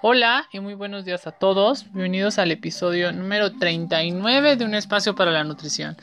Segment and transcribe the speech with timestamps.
[0.00, 1.84] Hola y muy buenos días a todos.
[1.92, 5.96] Bienvenidos al episodio número 39 de Un Espacio para la Nutrición.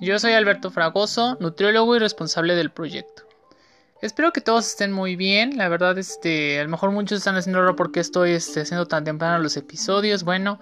[0.00, 3.22] Yo soy Alberto Fragoso, nutriólogo y responsable del proyecto.
[4.02, 5.56] Espero que todos estén muy bien.
[5.56, 9.04] La verdad, este, a lo mejor muchos están haciendo raro porque estoy este, haciendo tan
[9.04, 10.24] temprano los episodios.
[10.24, 10.60] Bueno,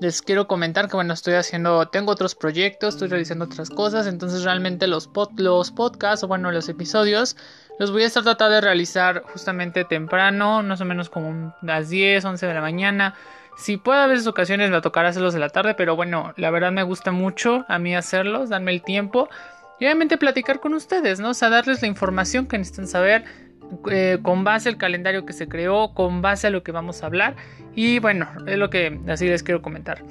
[0.00, 4.44] les quiero comentar que bueno, estoy haciendo, tengo otros proyectos, estoy realizando otras cosas, entonces
[4.44, 7.36] realmente los, los podcasts o bueno, los episodios
[7.80, 12.22] los voy a estar tratando de realizar justamente temprano, más o menos como las 10,
[12.22, 13.14] 11 de la mañana.
[13.56, 16.72] Si puede a veces ocasiones me tocará hacerlos de la tarde, pero bueno, la verdad
[16.72, 19.30] me gusta mucho a mí hacerlos, darme el tiempo
[19.78, 21.30] y obviamente platicar con ustedes, ¿no?
[21.30, 23.24] O sea, darles la información que necesitan saber
[23.90, 27.06] eh, con base al calendario que se creó, con base a lo que vamos a
[27.06, 27.36] hablar.
[27.74, 30.02] Y bueno, es lo que así les quiero comentar.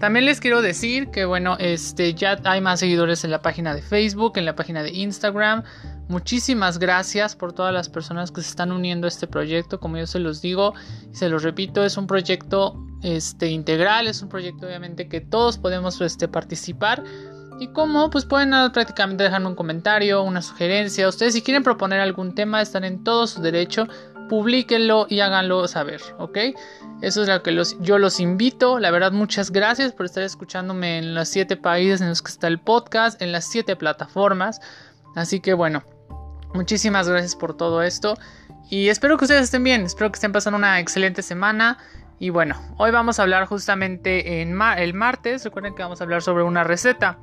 [0.00, 3.82] También les quiero decir que bueno, este ya hay más seguidores en la página de
[3.82, 5.62] Facebook, en la página de Instagram.
[6.08, 9.78] Muchísimas gracias por todas las personas que se están uniendo a este proyecto.
[9.78, 10.72] Como yo se los digo
[11.12, 15.58] y se los repito, es un proyecto este, integral, es un proyecto obviamente que todos
[15.58, 17.04] podemos este, participar.
[17.60, 21.08] Y como, pues pueden prácticamente dejarme un comentario, una sugerencia.
[21.08, 23.86] Ustedes si quieren proponer algún tema están en todo su derecho.
[24.30, 26.38] Publíquenlo y háganlo saber, ¿ok?
[27.02, 28.78] Eso es lo que los, yo los invito.
[28.78, 32.46] La verdad, muchas gracias por estar escuchándome en los siete países en los que está
[32.46, 34.60] el podcast, en las siete plataformas.
[35.14, 35.82] Así que bueno,
[36.54, 38.16] muchísimas gracias por todo esto.
[38.70, 41.78] Y espero que ustedes estén bien, espero que estén pasando una excelente semana.
[42.18, 45.44] Y bueno, hoy vamos a hablar justamente en el martes.
[45.44, 47.18] Recuerden que vamos a hablar sobre una receta.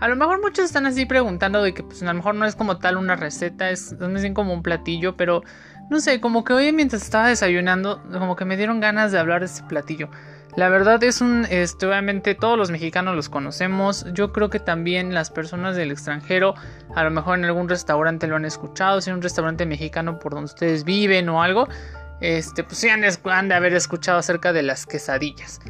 [0.00, 2.56] A lo mejor muchos están así preguntando de que pues a lo mejor no es
[2.56, 5.42] como tal una receta, es más bien como un platillo, pero
[5.90, 9.40] no sé, como que hoy mientras estaba desayunando, como que me dieron ganas de hablar
[9.40, 10.08] de este platillo.
[10.56, 15.14] La verdad es un, este, obviamente todos los mexicanos los conocemos, yo creo que también
[15.14, 16.54] las personas del extranjero,
[16.94, 20.32] a lo mejor en algún restaurante lo han escuchado, si es un restaurante mexicano por
[20.32, 21.68] donde ustedes viven o algo,
[22.20, 25.60] este, pues sí han, de haber escuchado acerca de las quesadillas.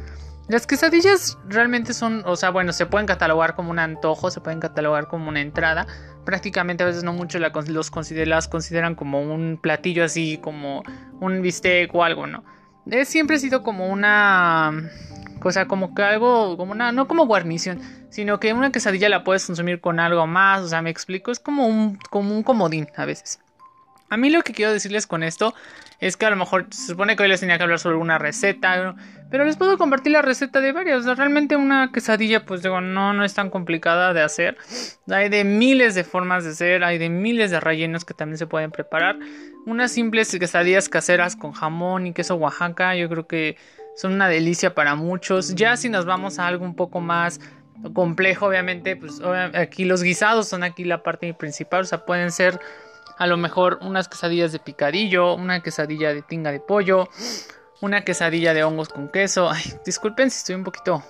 [0.47, 4.59] Las quesadillas realmente son, o sea, bueno, se pueden catalogar como un antojo, se pueden
[4.59, 5.87] catalogar como una entrada.
[6.25, 10.83] Prácticamente a veces no mucho los las consideran como un platillo así, como
[11.21, 12.43] un bistec o algo, ¿no?
[12.89, 14.89] Es, siempre sido como una
[15.39, 19.45] cosa, como que algo, como una, no como guarnición, sino que una quesadilla la puedes
[19.45, 23.05] consumir con algo más, o sea, me explico, es como un, como un comodín a
[23.05, 23.39] veces.
[24.09, 25.53] A mí lo que quiero decirles con esto
[26.01, 28.17] es que a lo mejor se supone que hoy les tenía que hablar sobre una
[28.17, 28.95] receta,
[29.29, 31.05] pero les puedo compartir la receta de varias.
[31.05, 34.57] realmente una quesadilla, pues digo, no, no es tan complicada de hacer.
[35.09, 38.47] Hay de miles de formas de hacer, hay de miles de rellenos que también se
[38.47, 39.17] pueden preparar.
[39.65, 43.57] Unas simples quesadillas caseras con jamón y queso Oaxaca, yo creo que
[43.95, 45.55] son una delicia para muchos.
[45.55, 47.39] Ya si nos vamos a algo un poco más
[47.93, 49.21] complejo, obviamente, pues
[49.53, 52.59] aquí los guisados son aquí la parte principal, o sea, pueden ser
[53.17, 57.07] a lo mejor unas quesadillas de picadillo, una quesadilla de tinga de pollo,
[57.81, 59.49] una quesadilla de hongos con queso.
[59.49, 61.03] Ay, disculpen si estoy un poquito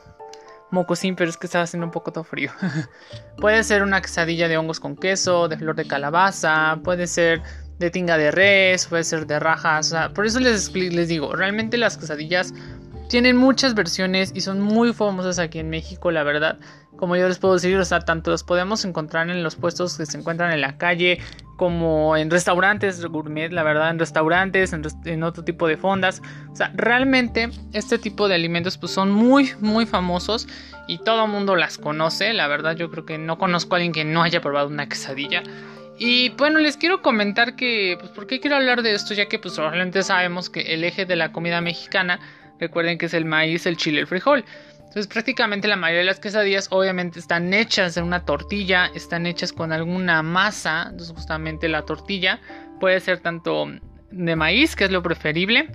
[0.71, 2.51] mocosín, pero es que estaba haciendo un poco todo frío.
[3.37, 7.41] puede ser una quesadilla de hongos con queso, de flor de calabaza, puede ser
[7.81, 9.93] de tinga de res, puede ser de rajas.
[10.15, 12.53] por eso les, les digo, realmente las quesadillas
[13.11, 16.57] tienen muchas versiones y son muy famosas aquí en México, la verdad.
[16.95, 20.05] Como yo les puedo decir, o sea, tanto los podemos encontrar en los puestos que
[20.05, 21.19] se encuentran en la calle,
[21.57, 26.21] como en restaurantes gourmet, la verdad, en restaurantes, en, otro tipo de fondas.
[26.53, 30.47] O sea, realmente este tipo de alimentos pues son muy, muy famosos
[30.87, 32.31] y todo el mundo las conoce.
[32.31, 35.43] La verdad, yo creo que no conozco a alguien que no haya probado una quesadilla.
[35.97, 39.13] Y bueno, les quiero comentar que, pues, ¿por qué quiero hablar de esto?
[39.13, 42.19] Ya que, pues, probablemente sabemos que el eje de la comida mexicana
[42.61, 44.45] Recuerden que es el maíz, el chile, el frijol.
[44.77, 49.51] Entonces prácticamente la mayoría de las quesadillas obviamente están hechas en una tortilla, están hechas
[49.51, 50.83] con alguna masa.
[50.91, 52.39] Entonces justamente la tortilla
[52.79, 53.67] puede ser tanto
[54.11, 55.69] de maíz, que es lo preferible,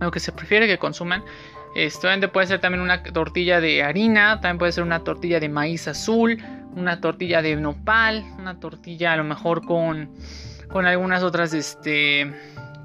[0.00, 1.24] lo que se prefiere que consuman.
[1.74, 5.88] Esto puede ser también una tortilla de harina, también puede ser una tortilla de maíz
[5.88, 6.40] azul,
[6.74, 10.10] una tortilla de nopal, una tortilla a lo mejor con,
[10.68, 12.32] con algunas otras este,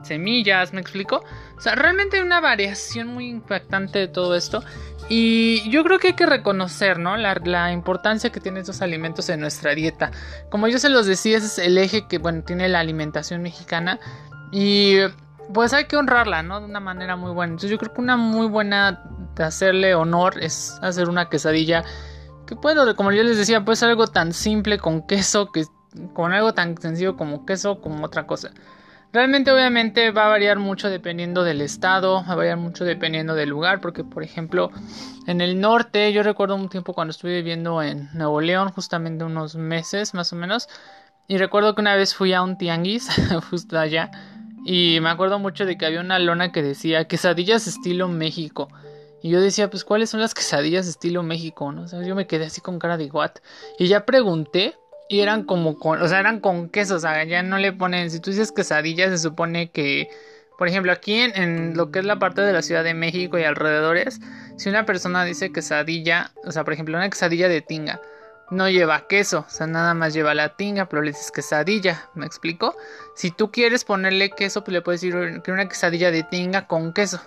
[0.03, 1.23] semillas, ¿me explico?
[1.57, 4.63] O sea, realmente hay una variación muy impactante de todo esto.
[5.09, 7.15] Y yo creo que hay que reconocer, ¿no?
[7.15, 10.11] La, importancia que tienen estos alimentos en nuestra dieta.
[10.49, 13.99] Como yo se los decía, ese es el eje que, bueno, tiene la alimentación mexicana.
[14.51, 14.97] Y
[15.53, 16.59] pues hay que honrarla, ¿no?
[16.59, 17.51] De una manera muy buena.
[17.51, 19.03] Entonces yo creo que una muy buena
[19.35, 21.83] de hacerle honor es hacer una quesadilla.
[22.47, 25.65] Que puedo, como yo les decía, puede ser algo tan simple con queso, que
[26.13, 28.51] con algo tan sencillo como queso, como otra cosa.
[29.13, 33.49] Realmente obviamente va a variar mucho dependiendo del estado, va a variar mucho dependiendo del
[33.49, 34.69] lugar, porque por ejemplo
[35.27, 39.55] en el norte yo recuerdo un tiempo cuando estuve viviendo en Nuevo León, justamente unos
[39.55, 40.67] meses más o menos,
[41.27, 43.09] y recuerdo que una vez fui a un tianguis
[43.49, 44.11] justo allá
[44.65, 48.69] Y me acuerdo mucho de que había una lona que decía quesadillas estilo México.
[49.21, 51.71] Y yo decía, pues, ¿cuáles son las quesadillas estilo México?
[51.71, 51.83] ¿no?
[51.83, 53.31] O sea, yo me quedé así con cara de what.
[53.79, 54.75] Y ya pregunté
[55.09, 58.11] y eran como con, o sea, eran con queso, o sea, ya no le ponen,
[58.11, 60.09] si tú dices quesadillas, se supone que,
[60.57, 63.37] por ejemplo, aquí en, en, lo que es la parte de la Ciudad de México
[63.37, 64.19] y alrededores,
[64.57, 68.01] si una persona dice quesadilla, o sea, por ejemplo, una quesadilla de tinga,
[68.49, 72.25] no lleva queso, o sea, nada más lleva la tinga, pero le dices quesadilla, ¿me
[72.25, 72.75] explico?
[73.15, 76.93] Si tú quieres ponerle queso, pues le puedes decir que una quesadilla de tinga con
[76.93, 77.21] queso.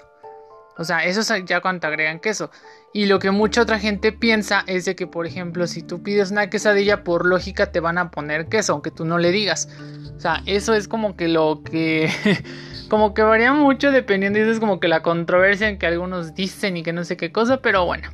[0.78, 2.50] O sea, eso es ya cuando agregan queso.
[2.93, 6.31] Y lo que mucha otra gente piensa es de que, por ejemplo, si tú pides
[6.31, 9.69] una quesadilla, por lógica te van a poner queso, aunque tú no le digas.
[10.17, 12.11] O sea, eso es como que lo que...
[12.88, 16.76] como que varía mucho dependiendo, eso es como que la controversia en que algunos dicen
[16.76, 18.11] y que no sé qué cosa, pero bueno.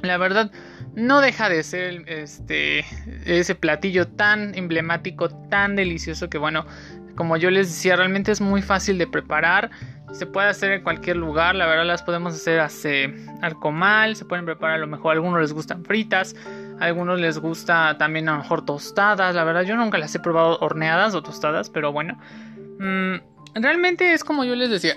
[0.00, 0.50] La verdad,
[0.94, 2.84] no deja de ser este
[3.26, 6.66] ese platillo tan emblemático, tan delicioso que bueno,
[7.16, 9.70] como yo les decía, realmente es muy fácil de preparar.
[10.12, 14.24] Se puede hacer en cualquier lugar, la verdad las podemos hacer hace al comal, se
[14.24, 16.34] pueden preparar a lo mejor, a algunos les gustan fritas,
[16.80, 20.20] a algunos les gusta también a lo mejor tostadas, la verdad yo nunca las he
[20.20, 22.18] probado horneadas o tostadas, pero bueno,
[22.78, 23.16] mm,
[23.54, 24.94] realmente es como yo les decía,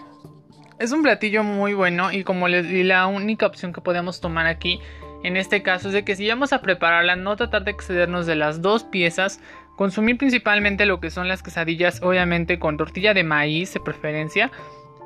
[0.80, 4.48] es un platillo muy bueno y como les di la única opción que podemos tomar
[4.48, 4.80] aquí
[5.24, 8.36] en este caso es de que si vamos a prepararla no tratar de excedernos de
[8.36, 9.40] las dos piezas
[9.76, 14.52] consumir principalmente lo que son las quesadillas obviamente con tortilla de maíz de preferencia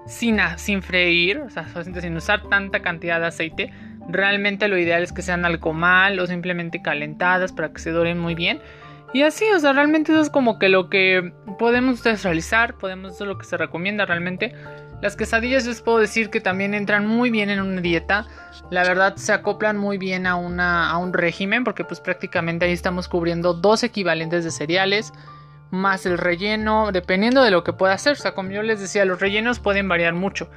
[0.05, 3.73] sin, sin freír, o sea, sin usar tanta cantidad de aceite.
[4.07, 8.19] Realmente lo ideal es que sean al comal o simplemente calentadas para que se doren
[8.19, 8.61] muy bien.
[9.13, 13.13] Y así, o sea, realmente eso es como que lo que podemos ustedes realizar, podemos
[13.13, 14.53] hacer lo que se recomienda realmente.
[15.01, 18.27] Las quesadillas les puedo decir que también entran muy bien en una dieta.
[18.71, 22.73] La verdad se acoplan muy bien a, una, a un régimen porque pues prácticamente ahí
[22.73, 25.13] estamos cubriendo dos equivalentes de cereales
[25.75, 28.13] más el relleno, dependiendo de lo que pueda hacer.
[28.13, 30.49] O sea, como yo les decía, los rellenos pueden variar mucho.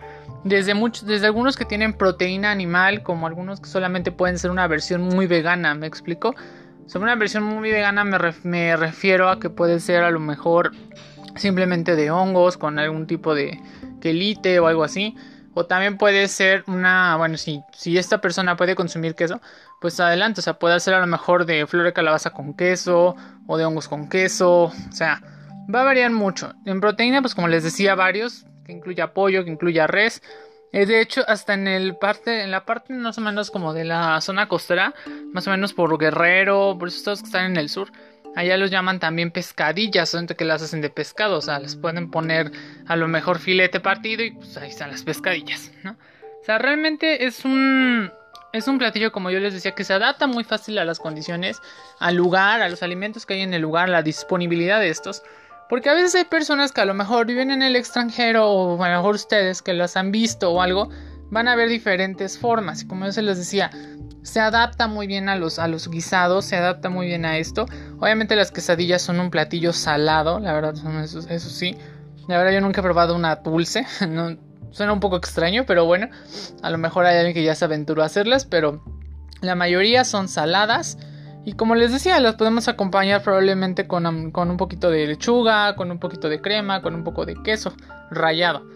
[0.45, 0.73] Desde,
[1.05, 5.27] desde algunos que tienen proteína animal, como algunos que solamente pueden ser una versión muy
[5.27, 6.35] vegana, ¿me explico?
[6.87, 10.73] Sobre una versión muy vegana me, me refiero a que puede ser a lo mejor
[11.37, 13.61] simplemente de hongos con algún tipo de
[14.01, 15.17] quelite o algo así.
[15.59, 19.41] O también puede ser una, bueno, si, si esta persona puede consumir queso,
[19.81, 23.17] pues adelante, o sea, puede ser a lo mejor de flor de calabaza con queso
[23.49, 25.21] o de hongos con queso, o sea,
[25.75, 26.55] va a variar mucho.
[26.65, 30.23] En proteína, pues como les decía, varios, que incluya pollo, que incluya res.
[30.71, 33.83] Eh, de hecho, hasta en el parte, en la parte más o menos como de
[33.83, 34.95] la zona costera,
[35.33, 37.91] más o menos por Guerrero, por esos estados que están en el sur,
[38.39, 42.09] allá los llaman también pescadillas, son que las hacen de pescado, o sea, les pueden
[42.09, 42.53] poner
[42.87, 45.93] a lo mejor filete partido y pues ahí están las pescadillas, ¿no?
[46.41, 48.13] O sea, realmente es un
[48.53, 51.61] es un platillo, como yo les decía, que se adapta muy fácil a las condiciones,
[51.99, 55.25] al lugar, a los alimentos que hay en el lugar, la disponibilidad de estos.
[55.69, 58.89] Porque a veces hay personas que a lo mejor viven en el extranjero o a
[58.89, 60.91] lo mejor ustedes que las han visto o algo,
[61.31, 62.85] van a ver diferentes formas.
[62.85, 63.71] Como yo se les decía,
[64.23, 67.67] se adapta muy bien a los, a los guisados, se adapta muy bien a esto.
[67.99, 71.77] Obviamente las quesadillas son un platillo salado, la verdad, eso, sí.
[72.29, 73.87] La verdad yo nunca he probado una dulce,
[74.71, 76.09] Suena un poco extraño, pero bueno,
[76.63, 78.83] a lo mejor hay alguien que ya se aventuró a hacerlas, pero
[79.41, 80.99] la mayoría son saladas.
[81.45, 85.99] Y como les decía, las podemos acompañar probablemente con, un poquito de lechuga, con un
[85.99, 87.73] poquito de crema, con un poco de queso
[88.11, 88.67] rallado.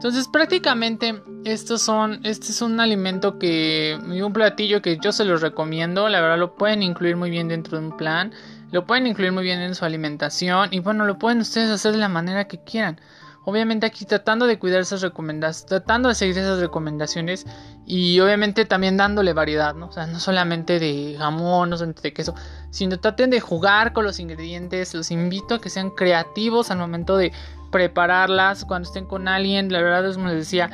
[0.00, 5.42] Entonces prácticamente estos son, este es un alimento que, un platillo que yo se los
[5.42, 8.32] recomiendo, la verdad lo pueden incluir muy bien dentro de un plan,
[8.72, 10.70] lo pueden incluir muy bien en su alimentación.
[10.72, 12.98] Y bueno, lo pueden ustedes hacer de la manera que quieran.
[13.44, 17.44] Obviamente aquí tratando de cuidar esas recomendaciones, tratando de seguir esas recomendaciones.
[17.84, 19.88] Y obviamente también dándole variedad, ¿no?
[19.88, 22.34] O sea, no solamente de jamón, no solamente de queso,
[22.70, 27.18] sino traten de jugar con los ingredientes, los invito a que sean creativos al momento
[27.18, 27.32] de
[27.70, 30.70] prepararlas, cuando estén con alguien, la verdad es como les decía,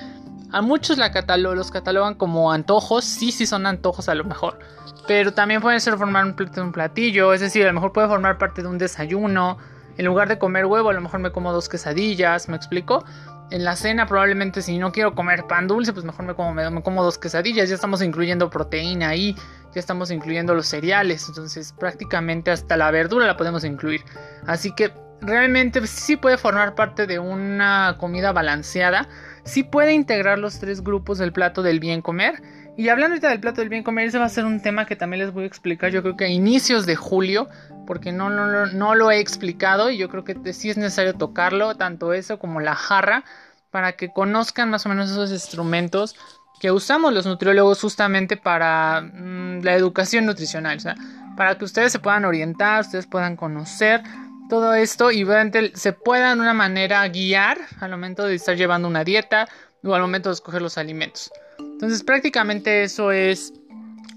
[0.52, 4.58] a muchos la los catalogan como antojos, sí, sí son antojos a lo mejor,
[5.06, 8.38] pero también pueden ser formar un, un platillo, es decir, a lo mejor puede formar
[8.38, 9.58] parte de un desayuno,
[9.98, 13.04] en lugar de comer huevo, a lo mejor me como dos quesadillas, ¿me explico?
[13.50, 16.82] En la cena probablemente si no quiero comer pan dulce, pues mejor me como, me,
[16.82, 17.68] como dos quesadillas.
[17.68, 19.36] Ya estamos incluyendo proteína ahí,
[19.72, 21.26] ya estamos incluyendo los cereales.
[21.28, 24.02] Entonces prácticamente hasta la verdura la podemos incluir.
[24.46, 29.08] Así que realmente sí puede formar parte de una comida balanceada.
[29.44, 32.42] Sí puede integrar los tres grupos del plato del bien comer
[32.76, 34.96] y hablando ahorita del plato del bien comer, ese va a ser un tema que
[34.96, 37.48] también les voy a explicar, yo creo que a inicios de julio,
[37.86, 41.74] porque no, no, no lo he explicado y yo creo que sí es necesario tocarlo,
[41.76, 43.24] tanto eso como la jarra,
[43.70, 46.16] para que conozcan más o menos esos instrumentos
[46.60, 50.96] que usamos los nutriólogos justamente para mm, la educación nutricional, o sea,
[51.34, 54.02] para que ustedes se puedan orientar, ustedes puedan conocer
[54.48, 55.26] todo esto y
[55.74, 59.48] se puedan de una manera guiar al momento de estar llevando una dieta
[59.82, 61.30] o al momento de escoger los alimentos.
[61.58, 63.52] Entonces prácticamente eso es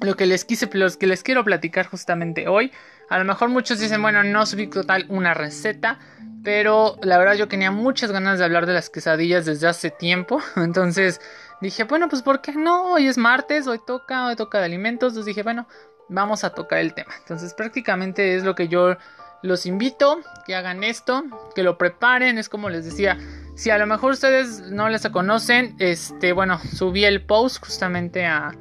[0.01, 2.71] lo que les quise, los que les quiero platicar justamente hoy.
[3.09, 5.99] A lo mejor muchos dicen, bueno, no subí total una receta,
[6.43, 10.41] pero la verdad yo tenía muchas ganas de hablar de las quesadillas desde hace tiempo.
[10.55, 11.19] Entonces
[11.61, 12.93] dije, bueno, pues ¿por qué no?
[12.93, 15.13] Hoy es martes, hoy toca, hoy toca de alimentos.
[15.13, 15.67] Entonces dije, bueno,
[16.07, 17.13] vamos a tocar el tema.
[17.19, 18.95] Entonces prácticamente es lo que yo
[19.41, 21.23] los invito, que hagan esto,
[21.55, 22.37] que lo preparen.
[22.37, 23.17] Es como les decía,
[23.55, 28.51] si a lo mejor ustedes no les conocen, este, bueno, subí el post justamente a,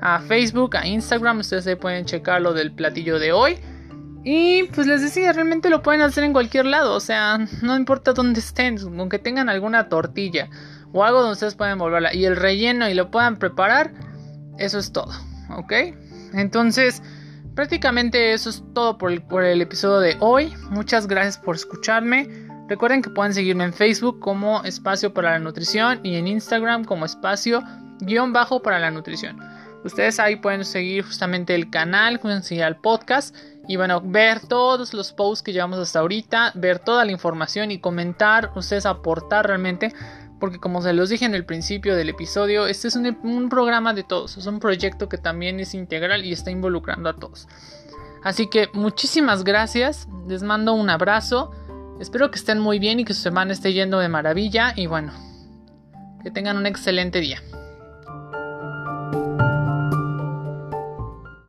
[0.00, 1.38] a Facebook, a Instagram.
[1.38, 3.58] Ustedes ahí pueden checar lo del platillo de hoy.
[4.22, 8.12] Y pues les decía, realmente lo pueden hacer en cualquier lado, o sea, no importa
[8.12, 10.50] dónde estén, aunque tengan alguna tortilla
[10.92, 13.92] o algo donde ustedes pueden volverla y el relleno y lo puedan preparar,
[14.58, 15.12] eso es todo,
[15.56, 15.72] ¿ok?
[16.34, 17.02] Entonces,
[17.60, 19.12] prácticamente eso es todo por
[19.44, 20.50] el, episodio de hoy.
[20.70, 22.26] Muchas gracias por escucharme.
[22.70, 27.04] Recuerden que pueden seguirme en Facebook como Espacio para la Nutrición y en Instagram como
[27.04, 27.62] Espacio
[28.00, 29.38] guion bajo para la Nutrición.
[29.84, 33.36] Ustedes ahí pueden seguir justamente el canal, pueden seguir al podcast
[33.68, 37.78] y bueno, ver todos los posts que llevamos hasta ahorita, ver toda la información y
[37.78, 39.92] comentar, ustedes aportar realmente,
[40.40, 44.02] porque como se los dije en el principio del episodio, este es un, programa de
[44.02, 47.46] todos, es un proyecto que también es integral y está involucrando a todos.
[48.24, 51.52] Así que muchísimas gracias, les mando un abrazo,
[52.00, 55.12] espero que estén muy bien y que su semana esté yendo de maravilla y bueno,
[56.22, 57.40] que tengan un excelente día.